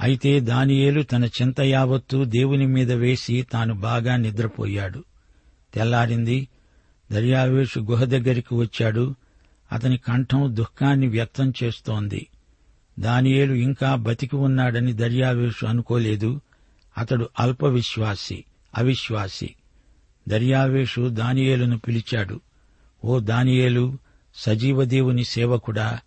అయితే 0.02 0.40
దానియేలు 0.40 1.02
తన 1.02 1.24
చింత 1.24 1.60
యావత్తు 1.60 2.24
దేవుని 2.24 2.66
మీద 2.66 2.92
వేసి 2.92 3.46
తాను 3.52 3.74
బాగా 3.74 4.16
నిద్రపోయాడు. 4.16 5.04
తెల్లారింది. 5.74 6.48
దర్యావేషు 7.12 7.80
గుహ 7.80 8.04
దగ్గరికి 8.04 8.54
వచ్చాడు. 8.54 9.14
అతని 9.72 9.96
కంఠం 9.96 10.56
దుఃఖాన్ని 10.56 11.06
వ్యక్తం 11.06 11.52
చేస్తోంది. 11.64 12.26
దానియేలు 12.98 13.54
ఇంకా 13.54 13.94
బతికి 13.94 14.36
ఉన్నాడని 14.36 14.92
దర్యావేషు 14.92 15.66
అనుకోలేదు. 15.66 16.40
అతడు 16.98 17.28
అల్ప 17.40 17.64
విశ్వాసి 17.64 18.44
అవిశ్వాసి. 18.78 19.54
దర్యావేషు 20.28 21.08
దానియేలును 21.08 21.78
పిలిచాడు. 21.78 22.40
ఓ 23.04 23.18
దానియేలు 23.18 23.98
సజీవదేవుని 24.34 25.24
సేవకుడా 25.24 25.98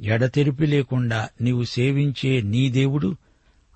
ఎడతెరిపి 0.00 0.66
లేకుండా 0.66 1.28
నీవు 1.40 1.64
సేవించే 1.64 2.40
నీ 2.40 2.70
దేవుడు 2.70 3.16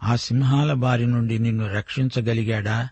ఆ 0.02 0.16
సింహాల 0.16 0.72
బారి 0.72 1.06
నుండి 1.06 1.38
నిన్ను 1.38 1.74
రక్షించగలిగాడా? 1.74 2.88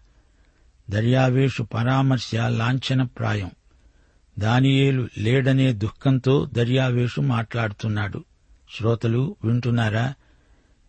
దర్యావేషు 0.91 1.63
పరామర్శ 1.63 2.35
లాంఛనప్రాయం. 2.35 3.51
దానియేలు 4.39 5.09
లేడనే 5.19 5.73
దుఃఖంతో 5.73 6.51
దర్యావేషు 6.55 7.21
మాట్లాడుతున్నాడు. 7.21 8.25
శ్రోతలు 8.79 9.37
వింటున్నారా? 9.45 10.15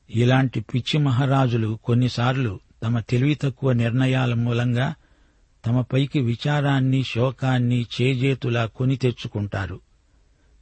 ఇలాంటి 0.10 0.60
పిచ్చి 0.60 1.00
మహారాజులు 1.00 1.80
కొన్నిసార్లు 1.84 2.60
తమ 2.84 3.00
తెలివి 3.00 3.36
తక్కువ 3.36 3.72
నిర్ణయాల 3.72 4.34
మూలంగా 4.34 4.96
తమపైకి 5.66 6.20
విచారాన్ని 6.20 7.04
శోకాన్ని 7.04 7.86
చేజేతులా 8.02 8.66
కొని 8.66 8.96
తెచ్చుకుంటారు. 8.96 9.80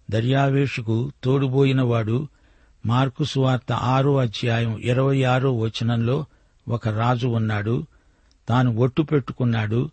దర్యావేషుకు 0.09 1.11
తోడుబోయినవాడు 1.23 2.27
మార్కు 2.87 3.23
సువార్త 3.23 3.71
ఆరో 3.71 4.17
అధ్యాయం 4.17 4.77
ఇరవై 4.77 5.23
ఆరో 5.23 5.57
వచనంలో 5.57 6.25
ఒక 6.67 6.87
రాజు 6.87 7.27
ఉన్నాడు. 7.27 7.85
తాను 8.49 8.75
ఒట్టు 8.75 9.01
పెట్టుకున్నాడు. 9.01 9.89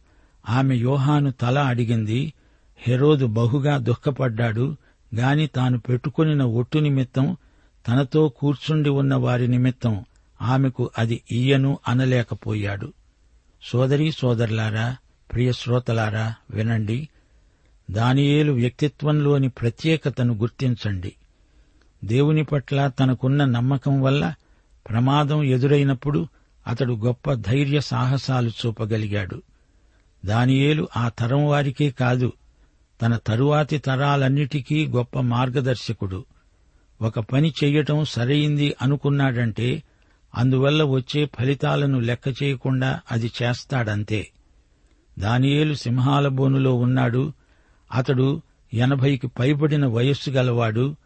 ఆమె 0.48 0.76
యోహాను 0.76 1.30
తల 1.30 1.59
అడిగింది. 1.59 2.33
హెరోదు 2.78 3.26
బహుగా 3.26 3.76
దుఃఖపడ్డాడు. 3.76 4.76
గాని 5.14 5.46
తాను 5.46 5.78
పెట్టుకునిన 5.78 6.42
ఒట్టు 6.42 6.78
నిమిత్తం 6.78 7.37
తనతో 7.88 8.28
కూర్చుండి 8.28 8.88
ఉన్న 8.88 9.14
వారి 9.14 9.48
నిమిత్తం 9.48 10.04
ఆమెకు 10.42 10.90
అది 10.98 11.22
ఇయ్యను 11.33 11.78
అనలేకపోయాడు. 11.88 12.92
సోదరీ 13.62 14.12
సోదరులారా 14.12 14.96
ప్రియ 15.33 15.52
శ్రోతలారా 15.52 16.35
వినండి. 16.50 17.09
దానియేలు 17.90 18.52
వ్యక్తిత్వంలోని 18.52 19.48
ప్రత్యేకతను 19.48 20.35
గుర్తించండి. 20.35 21.12
దేవుని 22.04 22.44
పట్ల 22.44 22.86
తనకున్న 22.86 23.44
నమ్మకం 23.44 24.02
వల్ల 24.02 24.34
ప్రమాదం 24.88 25.42
ఎదురైనప్పుడు 25.42 26.28
అతడు 26.66 26.92
గొప్ప 26.92 27.32
ధైర్య 27.32 27.80
సాహసాలు 27.80 28.48
చూపగలిగాడు. 28.48 29.42
దానియేలు 30.24 30.88
ఆ 30.96 31.08
తరం 31.08 31.46
వారికే 31.46 31.90
కాదు 31.90 32.32
తన 33.02 33.16
తరువాతి 33.16 33.78
తరాలన్నిటికీ 33.78 34.86
గొప్ప 34.86 35.20
మార్గదర్శకుడు. 35.20 36.24
ఒక 37.02 37.18
పని 37.18 37.52
చెయ్యటం 37.64 38.04
సరైంది 38.04 38.74
అనుకున్నాడంటే 38.82 39.82
అందువల్ల 40.34 40.82
వచ్చే 40.82 41.28
ఫలితాలను 41.38 42.00
లెక్క 42.00 42.42
చేయకుండా 42.42 43.00
అది 43.12 43.32
చేస్తాడంతే. 43.42 44.28
దానియేలు 45.18 45.74
సింహాల 45.74 46.28
బోనులో 46.28 46.74
ఉన్నాడు. 46.74 47.32
అతడు 47.92 48.42
ఎనభైకి 48.74 49.26
పైబడిన 49.26 49.86
వయస్సు 49.86 50.30
గలవాడు. 50.30 50.96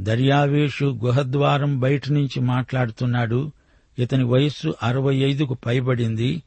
దర్యావేషు 0.00 0.84
గుహద్వారం 0.84 1.80
బయట 1.80 2.08
నుంచి 2.10 2.40
మాట్లాడుతున్నాడు. 2.40 3.52
ఇతని 3.98 4.24
వయస్సు 4.24 4.74
అరవై 4.82 5.16
ఐదుకు 5.16 5.54
పైబడింది. 5.54 6.42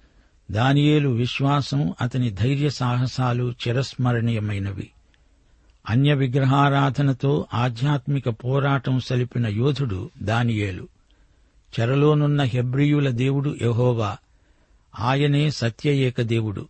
దానియేలు 0.52 1.10
విశ్వాసం 1.10 1.94
అతని 2.02 2.30
ధైర్య 2.30 2.70
సాహసాలు 2.70 3.54
చిరస్మరణీయమైనవి. 3.68 4.90
అన్య 5.90 6.14
విగ్రహారాధనతో 6.14 7.46
ఆధ్యాత్మిక 7.54 8.30
పోరాటం 8.30 9.00
సలిపిన 9.00 9.48
యోధుడు 9.48 10.10
దానియేలు. 10.24 10.88
చెరలోనున్న 11.80 12.42
హెబ్రియుల 12.42 13.10
దేవుడు 13.10 13.56
యహోవా. 13.62 14.18
ఆయనే 15.00 15.50
సత్య 15.50 15.92
ఏకదేవుడు 15.92 16.68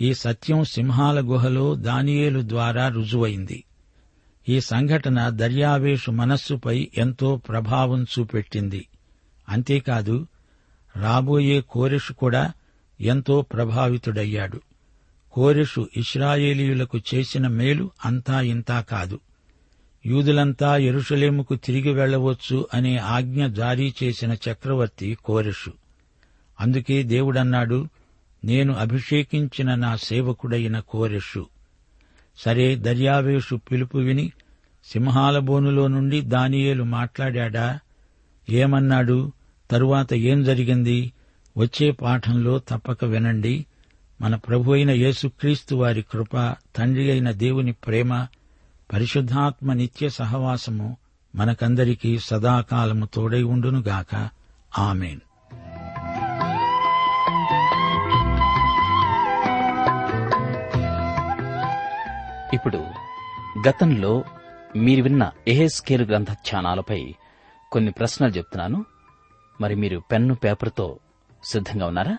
ఈ 0.00 0.14
సత్యం 0.14 0.64
సింహాల 0.64 1.20
గుహలో 1.20 1.74
దానియేలు 1.74 2.40
ద్వారా 2.42 2.88
రుజువైంది. 2.88 3.64
ఈ 4.48 4.60
సంఘటన 4.60 5.28
దర్యావేషు 5.28 6.10
మనస్సుపై 6.10 6.88
ఎంతో 6.98 7.36
ప్రభావం 7.36 8.04
చూపెట్టింది. 8.04 8.88
అంతేకాదు 9.48 10.26
రాబోయే 10.96 11.60
కోరెషు 11.60 12.12
కూడా 12.12 12.52
ఎంతో 13.00 13.42
ప్రభావితుడయ్యాడు. 13.42 14.60
కోరెషు 15.32 15.88
ఇస్రాయేలీయులకు 15.96 17.00
చేసిన 17.14 17.48
మేలు 17.48 17.90
అంతా 18.04 18.40
ఇంతా 18.40 18.80
కాదు. 18.80 19.20
యూదులంతా 20.06 20.76
ఎరుషలేముకు 20.76 21.56
తిరిగి 21.56 21.92
వెళ్ళవచ్చు 21.92 22.66
అనే 22.74 22.96
ఆజ్ఞ 22.96 23.46
జారీ 23.46 23.94
చేసిన 24.02 24.32
చక్రవర్తి 24.32 25.18
కోరెషు. 25.24 25.72
అందుకే 26.60 27.02
దేవుడన్నాడు 27.02 27.88
నేను 28.44 28.74
అభిషేకించిన 28.74 29.74
నా 29.74 29.96
సేవకుడైన 29.96 30.78
కోరెషు. 30.78 31.46
సరే 32.38 32.76
దర్యావేషు 32.76 33.56
పిలుపు 33.56 33.98
విని 33.98 34.32
సింహాల 34.92 35.38
బోనులో 35.38 35.86
నుండి 35.86 36.20
దానియేలు 36.20 36.84
మాట్లాడా 36.84 37.78
ఏమన్నాడు? 38.50 39.32
తరువాత 39.70 40.14
ఏం 40.14 40.44
జరిగింది? 40.44 41.12
వచ్చే 41.58 41.90
పాఠంలో 41.90 42.58
తప్పక 42.58 43.04
వినండి. 43.04 43.66
మన 44.20 44.34
ప్రభు 44.34 44.72
అయిన 44.72 44.90
యేసుక్రీస్తు 44.90 45.74
వారి 45.74 46.02
కృప 46.02 46.54
తండ్రి 46.76 47.10
అయిన 47.10 47.30
దేవుని 47.30 47.72
ప్రేమ 47.72 48.26
పరిశుద్ధాత్మ 48.92 49.72
నిత్య 49.72 50.08
సహవాసము 50.08 50.96
మనకందరికీ 51.36 52.18
సదాకాలము 52.18 53.06
తోడై 53.06 53.42
ఉండునుగాక. 53.42 54.28
ఆమెన్. 54.78 55.20
ఇప్పుడు 62.52 62.78
గతంలో 63.68 64.24
మీరు 64.76 65.02
విన్న 65.02 65.30
ఎహెస్కేలు 65.48 66.04
గ్రంథ 66.04 66.32
ధ్యానాలపై 66.32 67.14
కొన్ని 67.72 67.90
ప్రశ్నలు 67.90 68.30
చెప్తున్నాను. 68.30 68.84
మరి 69.60 69.74
మీరు 69.74 70.02
పెన్ను 70.12 70.34
పేపర్తో 70.34 70.98
సిద్ధంగా 71.44 71.86
ఉన్నారా? 71.86 72.18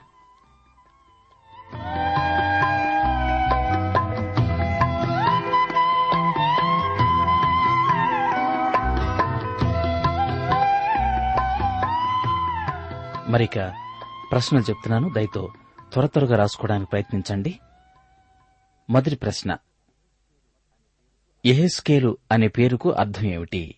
మరిక 13.29 13.73
ప్రశ్నలు 14.31 14.63
చెప్తున్నాను. 14.63 15.09
దయతో 15.09 15.51
త్వర 15.93 16.05
త్వరగా 16.05 16.37
రాసుకోవడానికి 16.37 16.89
ప్రయత్నించండి. 16.89 17.59
మొదటి 18.89 19.15
ప్రశ్న. 19.15 19.57
ఎహెస్కేలు 21.45 22.17
అనే 22.31 22.47
పేరుకు 22.47 22.91
అర్థం 22.91 23.25
ఏమిటి? 23.25 23.75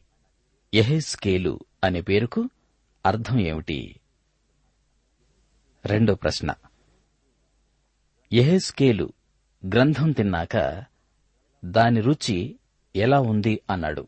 ఎహెస్కేలు 0.74 1.60
అనే 1.84 2.02
పేరుకు 2.02 2.50
అర్థం 3.06 3.39
ఏమిటి? 3.39 4.00
రెండో 5.86 6.15
ప్రశ్న. 6.15 6.54
ఎహెస్కేలు 8.34 9.13
గ్రంథం 9.65 10.12
తిన్నాక 10.12 10.86
దాని 11.65 12.02
రుచి 12.02 12.60
ఎలా 12.95 13.19
ఉంది 13.19 13.62
అన్నాడు. 13.69 14.08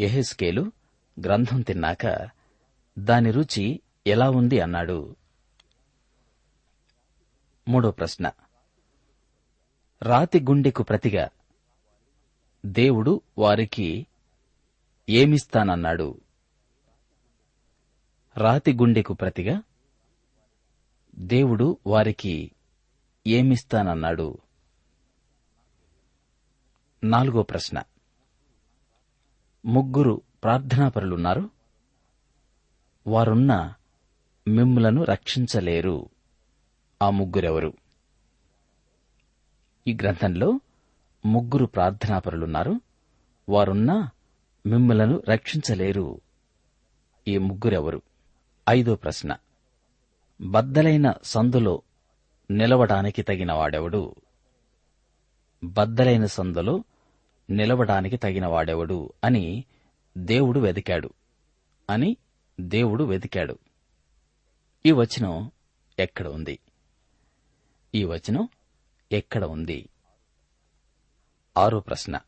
ఎహెస్కేలు 0.00 0.72
గ్రంథం 1.20 1.60
తిన్నాక 1.60 2.30
దాని 2.98 3.30
రుచి 3.30 3.80
ఎలా 4.06 4.30
ఉంది 4.30 4.60
అన్నాడు. 4.60 5.16
మూడో 7.68 7.90
ప్రశ్న. 7.90 8.30
రాతి 10.02 10.40
గుండెకు 10.40 10.82
ప్రతిగా 10.82 11.28
దేవుడు 12.64 13.20
వారికి 13.38 14.06
ఏమిస్తానన్నాడు? 15.08 16.20
రాతి 18.36 18.72
గుండెకు 18.72 19.14
ప్రతిగా 19.14 19.62
దేవుడు 21.18 21.78
వారికి 21.86 22.52
ఏమిస్తానన్నాడు? 23.26 24.38
నాలుగో 27.04 27.42
ప్రశ్న. 27.42 27.82
ముగ్గురు 29.66 30.22
ప్రార్థనాపరులున్నారు. 30.44 31.50
వారున్న 33.06 33.74
మిమ్ములను 34.48 35.04
రక్షించలేరు. 35.04 36.08
ఆ 37.02 37.10
ముగ్గురెవరు? 37.10 37.72
ఈ 39.86 39.94
గ్రంథంలో 39.94 40.60
ముగ్గురు 41.26 41.66
ప్రార్థనాపరులున్నారు. 41.66 42.80
వారున్న 43.48 44.08
మిమ్మలను 44.66 45.22
రక్షించలేరు. 45.28 46.20
ఈ 47.28 47.38
ముగ్గురెవరు? 47.38 48.02
ఐదో 48.68 48.94
ప్రశ్న. 48.94 49.36
బద్దలైన 50.40 51.14
సందులో 51.24 51.82
నిలవడానికి 52.50 53.22
తగిన 53.22 53.52
వాడెవడు 53.52 54.14
బద్దలైన 55.64 56.26
సందులో 56.26 56.84
నిలవడానికి 57.50 58.16
తగిన 58.16 58.46
వాడెవడు 58.46 59.12
అని 59.24 59.64
దేవుడు 60.18 60.60
వెదికాడు 60.60 61.10
అని 61.90 62.16
దేవుడు 62.60 63.04
వెదికాడు. 63.04 63.58
ఈ 64.86 64.92
వచనం 64.92 65.50
ఎక్కడ 65.98 66.28
ఉంది? 66.28 66.58
ఈ 67.94 68.04
వచనం 68.04 68.48
ఎక్కడ 69.12 69.44
ఉంది? 69.44 69.88
ఆరో 71.56 71.80
ప్రశ్న. 71.80 72.20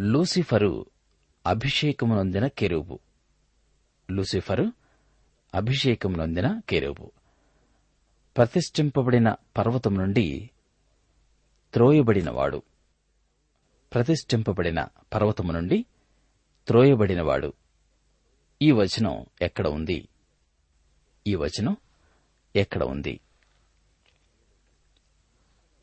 లూసిఫరు 0.00 0.86
అభిషేకమునొందిన 1.46 2.46
కెరూబు. 2.46 2.98
లూసిఫరు 4.10 4.72
అభిషేకమునొందిన 5.54 6.60
కెరూబు. 6.68 7.12
ప్రతిష్ఠింపబడిన 8.36 9.34
పర్వతం 9.56 9.94
నుండి 9.94 10.50
త్రోయబడినవాడు. 11.74 12.62
ప్రతిష్ఠింపబడిన 13.94 14.86
పర్వతము 15.14 15.52
నుండి 15.52 15.86
త్రోయబడినవాడు. 16.66 17.52
ఈ 18.62 18.70
వచనం 18.70 19.26
ఎక్కడ 19.42 19.66
ఉంది? 19.66 20.08
ఈ 21.26 21.34
వచనం 21.34 21.76
ఎక్కడ 22.56 22.84
ఉంది? 22.84 23.20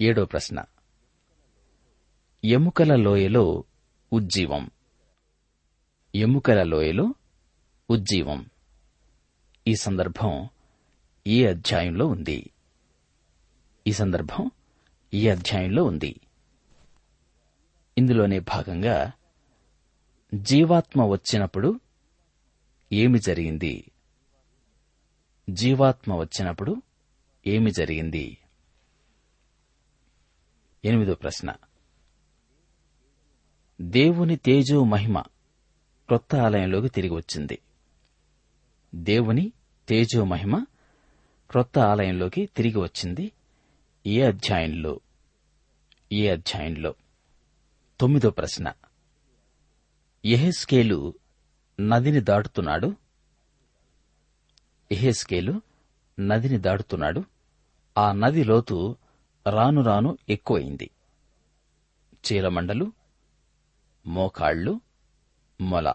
ఏడో 0.01 0.25
ప్రశ్న. 0.25 0.63
ఎముకల 2.45 2.95
లోయలో 2.95 3.63
ఉజ్జీవం. 4.13 4.69
ఎముకల 6.15 6.63
లోయలో 6.63 7.15
ఉజ్జీవం. 7.89 8.45
ఈ 9.67 9.75
సందర్భం 9.75 10.49
ఈ 11.27 11.45
అధ్యాయంలో 11.45 12.07
ఉంది? 12.07 12.49
ఈ 13.87 13.91
సందర్భం 13.91 14.51
ఈ 15.13 15.27
అధ్యాయంలో 15.27 15.83
ఉంది? 15.83 16.19
ఇందులోనే 17.97 18.39
భాగంగా 18.39 19.11
జీవాత్మ 20.33 21.03
వచ్చినప్పుడు 21.03 21.79
ఏమి 22.93 23.19
జరిగింది? 23.19 23.91
జీవాత్మ 25.49 26.13
వచ్చినప్పుడు 26.13 26.81
ఏమి 27.47 27.71
జరిగింది? 27.71 28.37
ఎనిమిదో 30.85 31.15
ప్రశ్న. 31.15 31.53
దేవుని 33.81 34.35
తేజో 34.35 34.83
మహిమ 34.83 35.19
క్రొత్త 36.07 36.35
ఆలయంలోకి 36.35 36.89
తిరిగి 36.89 37.13
వచ్చింది. 37.13 37.59
దేవుని 38.95 39.51
తేజో 39.87 40.23
మహిమ 40.23 40.65
క్రొత్త 41.51 41.79
ఆలయంలోకి 41.79 42.45
తిరిగి 42.45 42.77
వచ్చింది 42.77 43.31
ఏ 44.07 44.21
అధ్యాయంలో? 44.21 44.99
ఏ 46.13 46.27
అధ్యాయంలో? 46.27 46.95
తొమ్మిదో 47.99 48.29
ప్రశ్న. 48.29 48.71
ఎహెస్కేలు 50.25 51.13
నదిని 51.79 52.21
దాటుతున్నాడు? 52.21 52.95
ఎహెస్కేలు 54.91 55.61
నదిని 56.19 56.57
దాటుతున్నాడు. 56.57 57.23
ఆ 57.97 58.11
నది 58.11 58.43
లోతు 58.43 58.95
రాను 59.49 59.83
రాను 59.83 60.17
ఎక్కువైంది. 60.29 60.91
చీలమండలు 62.13 62.93
మోకాళ్ళు 64.05 64.81
మొల. 65.61 65.93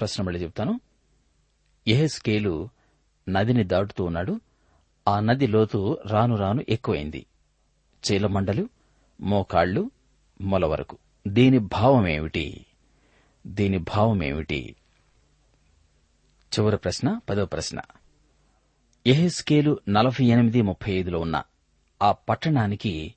ప్రశ్న 0.00 0.24
మళ్ళీ 0.24 0.40
చెప్తాను. 0.40 0.80
ఎహెస్కేలు 1.86 2.68
నదిని 3.28 3.64
దాటుతూ 3.64 4.04
ఉన్నాడు. 4.04 4.40
ఆ 5.08 5.20
నది 5.20 5.46
లోతు 5.46 5.98
రాను 6.06 6.36
రాను 6.36 6.64
ఎక్కువైంది. 6.68 7.26
చీలమండలు 7.94 8.68
మోకాళ్ళు 9.20 9.90
మొల 10.40 10.66
వరకు. 10.66 10.98
దీని 11.26 11.58
భావమేమిటి? 11.58 12.66
దీని 13.46 13.78
భావమేమిటి? 13.78 14.76
చివరి 16.58 16.76
ప్రశ్న 16.76 17.20
పదవ 17.28 17.46
ప్రశ్న. 17.46 17.80
ఎహెస్కేలు 19.06 19.80
నలభై 19.88 20.24
ఎనిమిది 20.24 20.62
ముప్పై 20.62 20.92
ఐదులో 20.92 21.20
ఉన్న 21.20 21.42
ఆ 22.02 22.12
పట్టణానికి 22.12 23.14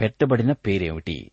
పెట్టబడిన 0.00 0.52
పేరేమిటి? 0.52 1.30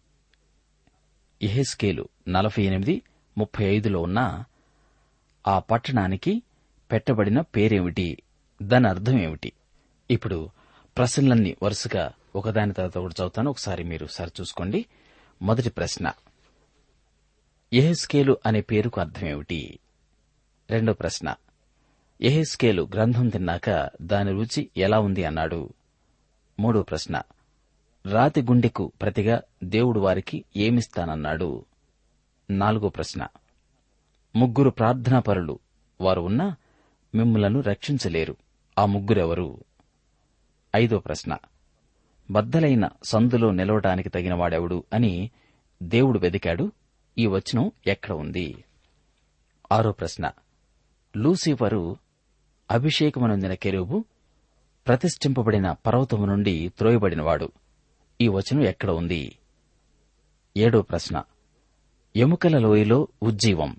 ఎహెస్కేలు 1.43 2.09
నలభై 2.27 2.63
ఎనిమిది 2.63 3.01
ముప్పై 3.37 3.65
ఐదులో 3.65 4.01
ఉన్న 4.01 4.43
ఆ 5.47 5.59
పట్టణానికి 5.59 6.43
పెట్టబడిన 6.91 7.41
పేరేమిటి? 7.41 8.23
దాని 8.61 8.87
అర్థం 8.87 9.19
ఏమిటి? 9.19 9.51
ఇప్పుడు 10.11 10.49
ప్రశ్నలన్నీ 10.97 11.55
వరుసగా 11.63 12.13
ఒకదాని 12.35 12.73
తర్వాత 12.73 12.97
ఒకటి 12.97 13.13
చదువుతాను. 13.13 13.49
ఒకసారి 13.49 13.83
మీరు 13.83 14.07
సరిచూసుకోండి 14.07 14.85
మొదటి 15.41 15.69
ప్రశ్న. 15.69 16.11
ఎహెస్కేలు 17.73 18.37
అనే 18.45 18.61
పేరుకు 18.61 19.01
అర్థమేమిటి 19.01 19.79
రెండో 20.69 20.93
ప్రశ్న. 20.93 21.35
ఎహెస్కేలు 22.21 22.89
గ్రంథం 22.93 23.29
తిన్నాక 23.29 23.89
దాని 24.01 24.31
రుచి 24.31 24.69
ఎలా 24.77 24.99
ఉంది 24.99 25.23
అన్నాడు? 25.23 25.73
మూడో 26.59 26.81
ప్రశ్న. 26.81 27.21
రాతి 28.05 28.41
గుండెకు 28.41 28.91
ప్రతిగా 29.01 29.41
దేవుడు 29.63 29.99
వారికి 29.99 30.45
ఏమిస్తానన్నాడు? 30.57 31.65
నాలుగో 32.49 32.89
ప్రశ్న. 32.89 33.27
ముగ్గురు 34.35 34.69
ప్రార్థనాపరులు 34.69 35.59
వారు 36.01 36.21
ఉన్నా 36.21 36.55
మిమ్ములను 37.15 37.59
రక్షించలేరు. 37.61 38.35
ఆ 38.79 38.85
ముగ్గురెవరు? 38.85 39.63
ఐదో 40.75 40.99
ప్రశ్న. 40.99 41.37
బద్దలైన 42.31 42.89
సందులో 43.03 43.51
నిలవడానికి 43.51 44.09
తగినవాడెవడు 44.09 44.83
అని 44.93 45.31
దేవుడు 45.83 46.19
వెదికాడు. 46.19 46.71
ఈ 47.17 47.25
వచనం 47.25 47.71
ఎక్కడ 47.87 48.11
ఉంది? 48.11 48.63
ఆరో 49.71 49.91
ప్రశ్న. 49.91 50.31
లూసిఫరు 51.17 51.97
అభిషేకమనొందిన 52.71 53.53
కెరూబు 53.53 54.05
ప్రతిష్ఠింపబడిన 54.87 55.71
పర్వతము 55.71 56.25
నుండి 56.25 56.71
త్రోయబడినవాడు. 56.77 57.51
ఈ 58.23 58.27
వచనం 58.27 58.63
ఎక్కడ 58.63 58.91
ఉంది? 58.91 59.37
ఏడో 60.57 60.81
ప్రశ్న. 60.81 61.23
ఎముకల 62.15 62.57
లోయలో 62.57 63.07
ఉజ్జీవం. 63.23 63.75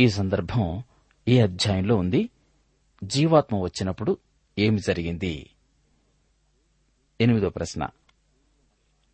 ఈ 0.00 0.08
సందర్భం 0.08 0.82
ఈ 1.28 1.40
అధ్యాయంలో 1.40 1.96
ఉంది. 1.96 2.28
జీవాత్మ 3.04 3.56
వచ్చినప్పుడు 3.56 4.18
ఏమి 4.58 4.78
జరిగింది? 4.78 5.50
ఎనిమిదో 7.20 7.48
ప్రశ్న. 7.48 7.88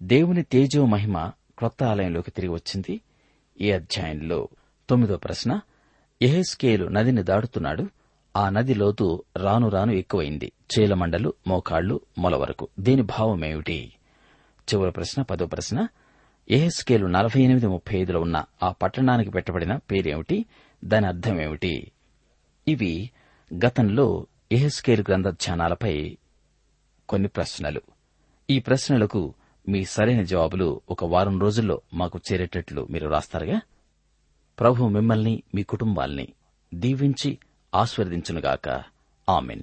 దేవుని 0.03 0.43
తేజో 0.43 0.87
మహిమ 0.87 1.31
క్రొత్త 1.59 1.85
ఆలయంలోకి 1.85 2.31
తిరిగి 2.31 2.53
వచ్చింది. 2.53 3.01
ఈ 3.61 3.71
అధ్యాయంలో 3.71 4.49
తొమ్మిదో 4.89 5.17
ప్రశ్న. 5.17 5.61
ఎహెస్కేలు 6.23 6.89
నదిని 6.89 7.23
దాటుతున్నాడు. 7.23 7.87
ఆ 8.37 8.49
నది 8.49 8.75
లోతు 8.75 9.25
రాను 9.37 9.69
రాను 9.69 9.93
ఎక్కువైంది. 9.93 10.53
చీలమండలు 10.79 11.35
మోకాళ్ళు 11.47 12.01
మొల 12.19 12.37
వరకు. 12.37 12.69
దీని 12.81 13.03
భావమేమిటి? 13.03 13.93
చివరి 14.75 14.91
ప్రశ్న 14.91 15.23
పదో 15.23 15.47
ప్రశ్న. 15.47 15.89
ఏహెస్కేలు 16.51 17.07
నలభై 17.07 17.43
ఎనిమిది 17.43 17.67
ముప్పై 17.67 17.99
ఐదులో 17.99 18.21
ఉన్న 18.21 18.45
ఆ 18.63 18.73
పట్టణానికి 18.73 19.31
పెట్టబడిన 19.31 19.77
పేరేమిటి? 19.77 20.45
దాని 20.85 21.07
అర్థమేమిటి? 21.07 21.93
ఇవి 22.69 23.11
గతంలో 23.65 24.27
ఎహెస్కేలు 24.53 25.05
గ్రంథ 25.09 25.29
ధ్యానాలపై 25.29 26.17
కొన్ని 27.09 27.29
ప్రశ్నలు. 27.29 27.81
ఈ 28.51 28.59
ప్రశ్నలకు 28.59 29.35
మీ 29.69 29.85
సరైన 29.85 30.23
జవాబులు 30.23 30.81
ఒక 30.91 31.05
వారం 31.05 31.41
రోజుల్లో 31.41 31.81
మాకు 31.95 32.21
చేరేటట్లు 32.33 32.87
మీరు 32.91 33.09
రాస్తారుగా? 33.09 33.61
ప్రభు 34.61 34.89
మిమ్మల్ని 34.89 35.43
మీ 35.55 35.63
కుటుంబాల్ని 35.63 36.29
దీవించి 36.75 37.39
ఆస్వర్దించునుగాక 37.75 38.83
amen. 39.29 39.63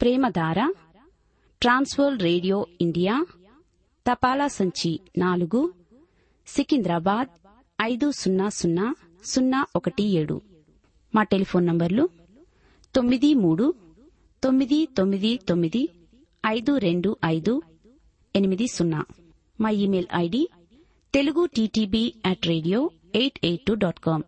Premadhara 0.00 0.58
Trans World 1.62 2.18
radio 2.18 2.66
India 2.80 3.14
తపాలా 4.06 4.48
సంచి 4.48 5.00
నాలుగు 5.18 5.60
సికింద్రాబాద్ 6.46 7.30
ఐదు 7.82 8.10
సున్నా 8.10 8.48
సున్నా 8.48 8.94
సున్నా 9.24 9.66
ఒకటి 9.76 10.04
ఏడు. 10.20 10.42
మా 11.14 11.22
టెలిఫోన్ 11.22 11.66
నంబర్లు 11.66 12.04
తొమ్మిది 12.94 13.34
మూడు 13.34 13.74
తొమ్మిది 14.42 14.88
తొమ్మిది 14.96 15.40
తొమ్మిది 15.48 15.82
ఐదు 16.46 16.76
రెండు 16.76 17.16
ఐదు 17.24 17.62
ఎనిమిది 18.34 18.66
సున్నా. 18.66 19.04
మా 19.60 19.70
email 19.70 20.06
ID 20.14 20.48
Telugu 21.14 21.46
TTB 21.46 22.14
at 22.24 22.46
radio 22.46 22.90
eight 23.14 23.38
eight 23.44 23.64
two 23.66 23.74
dot 23.74 24.00
com. 24.00 24.24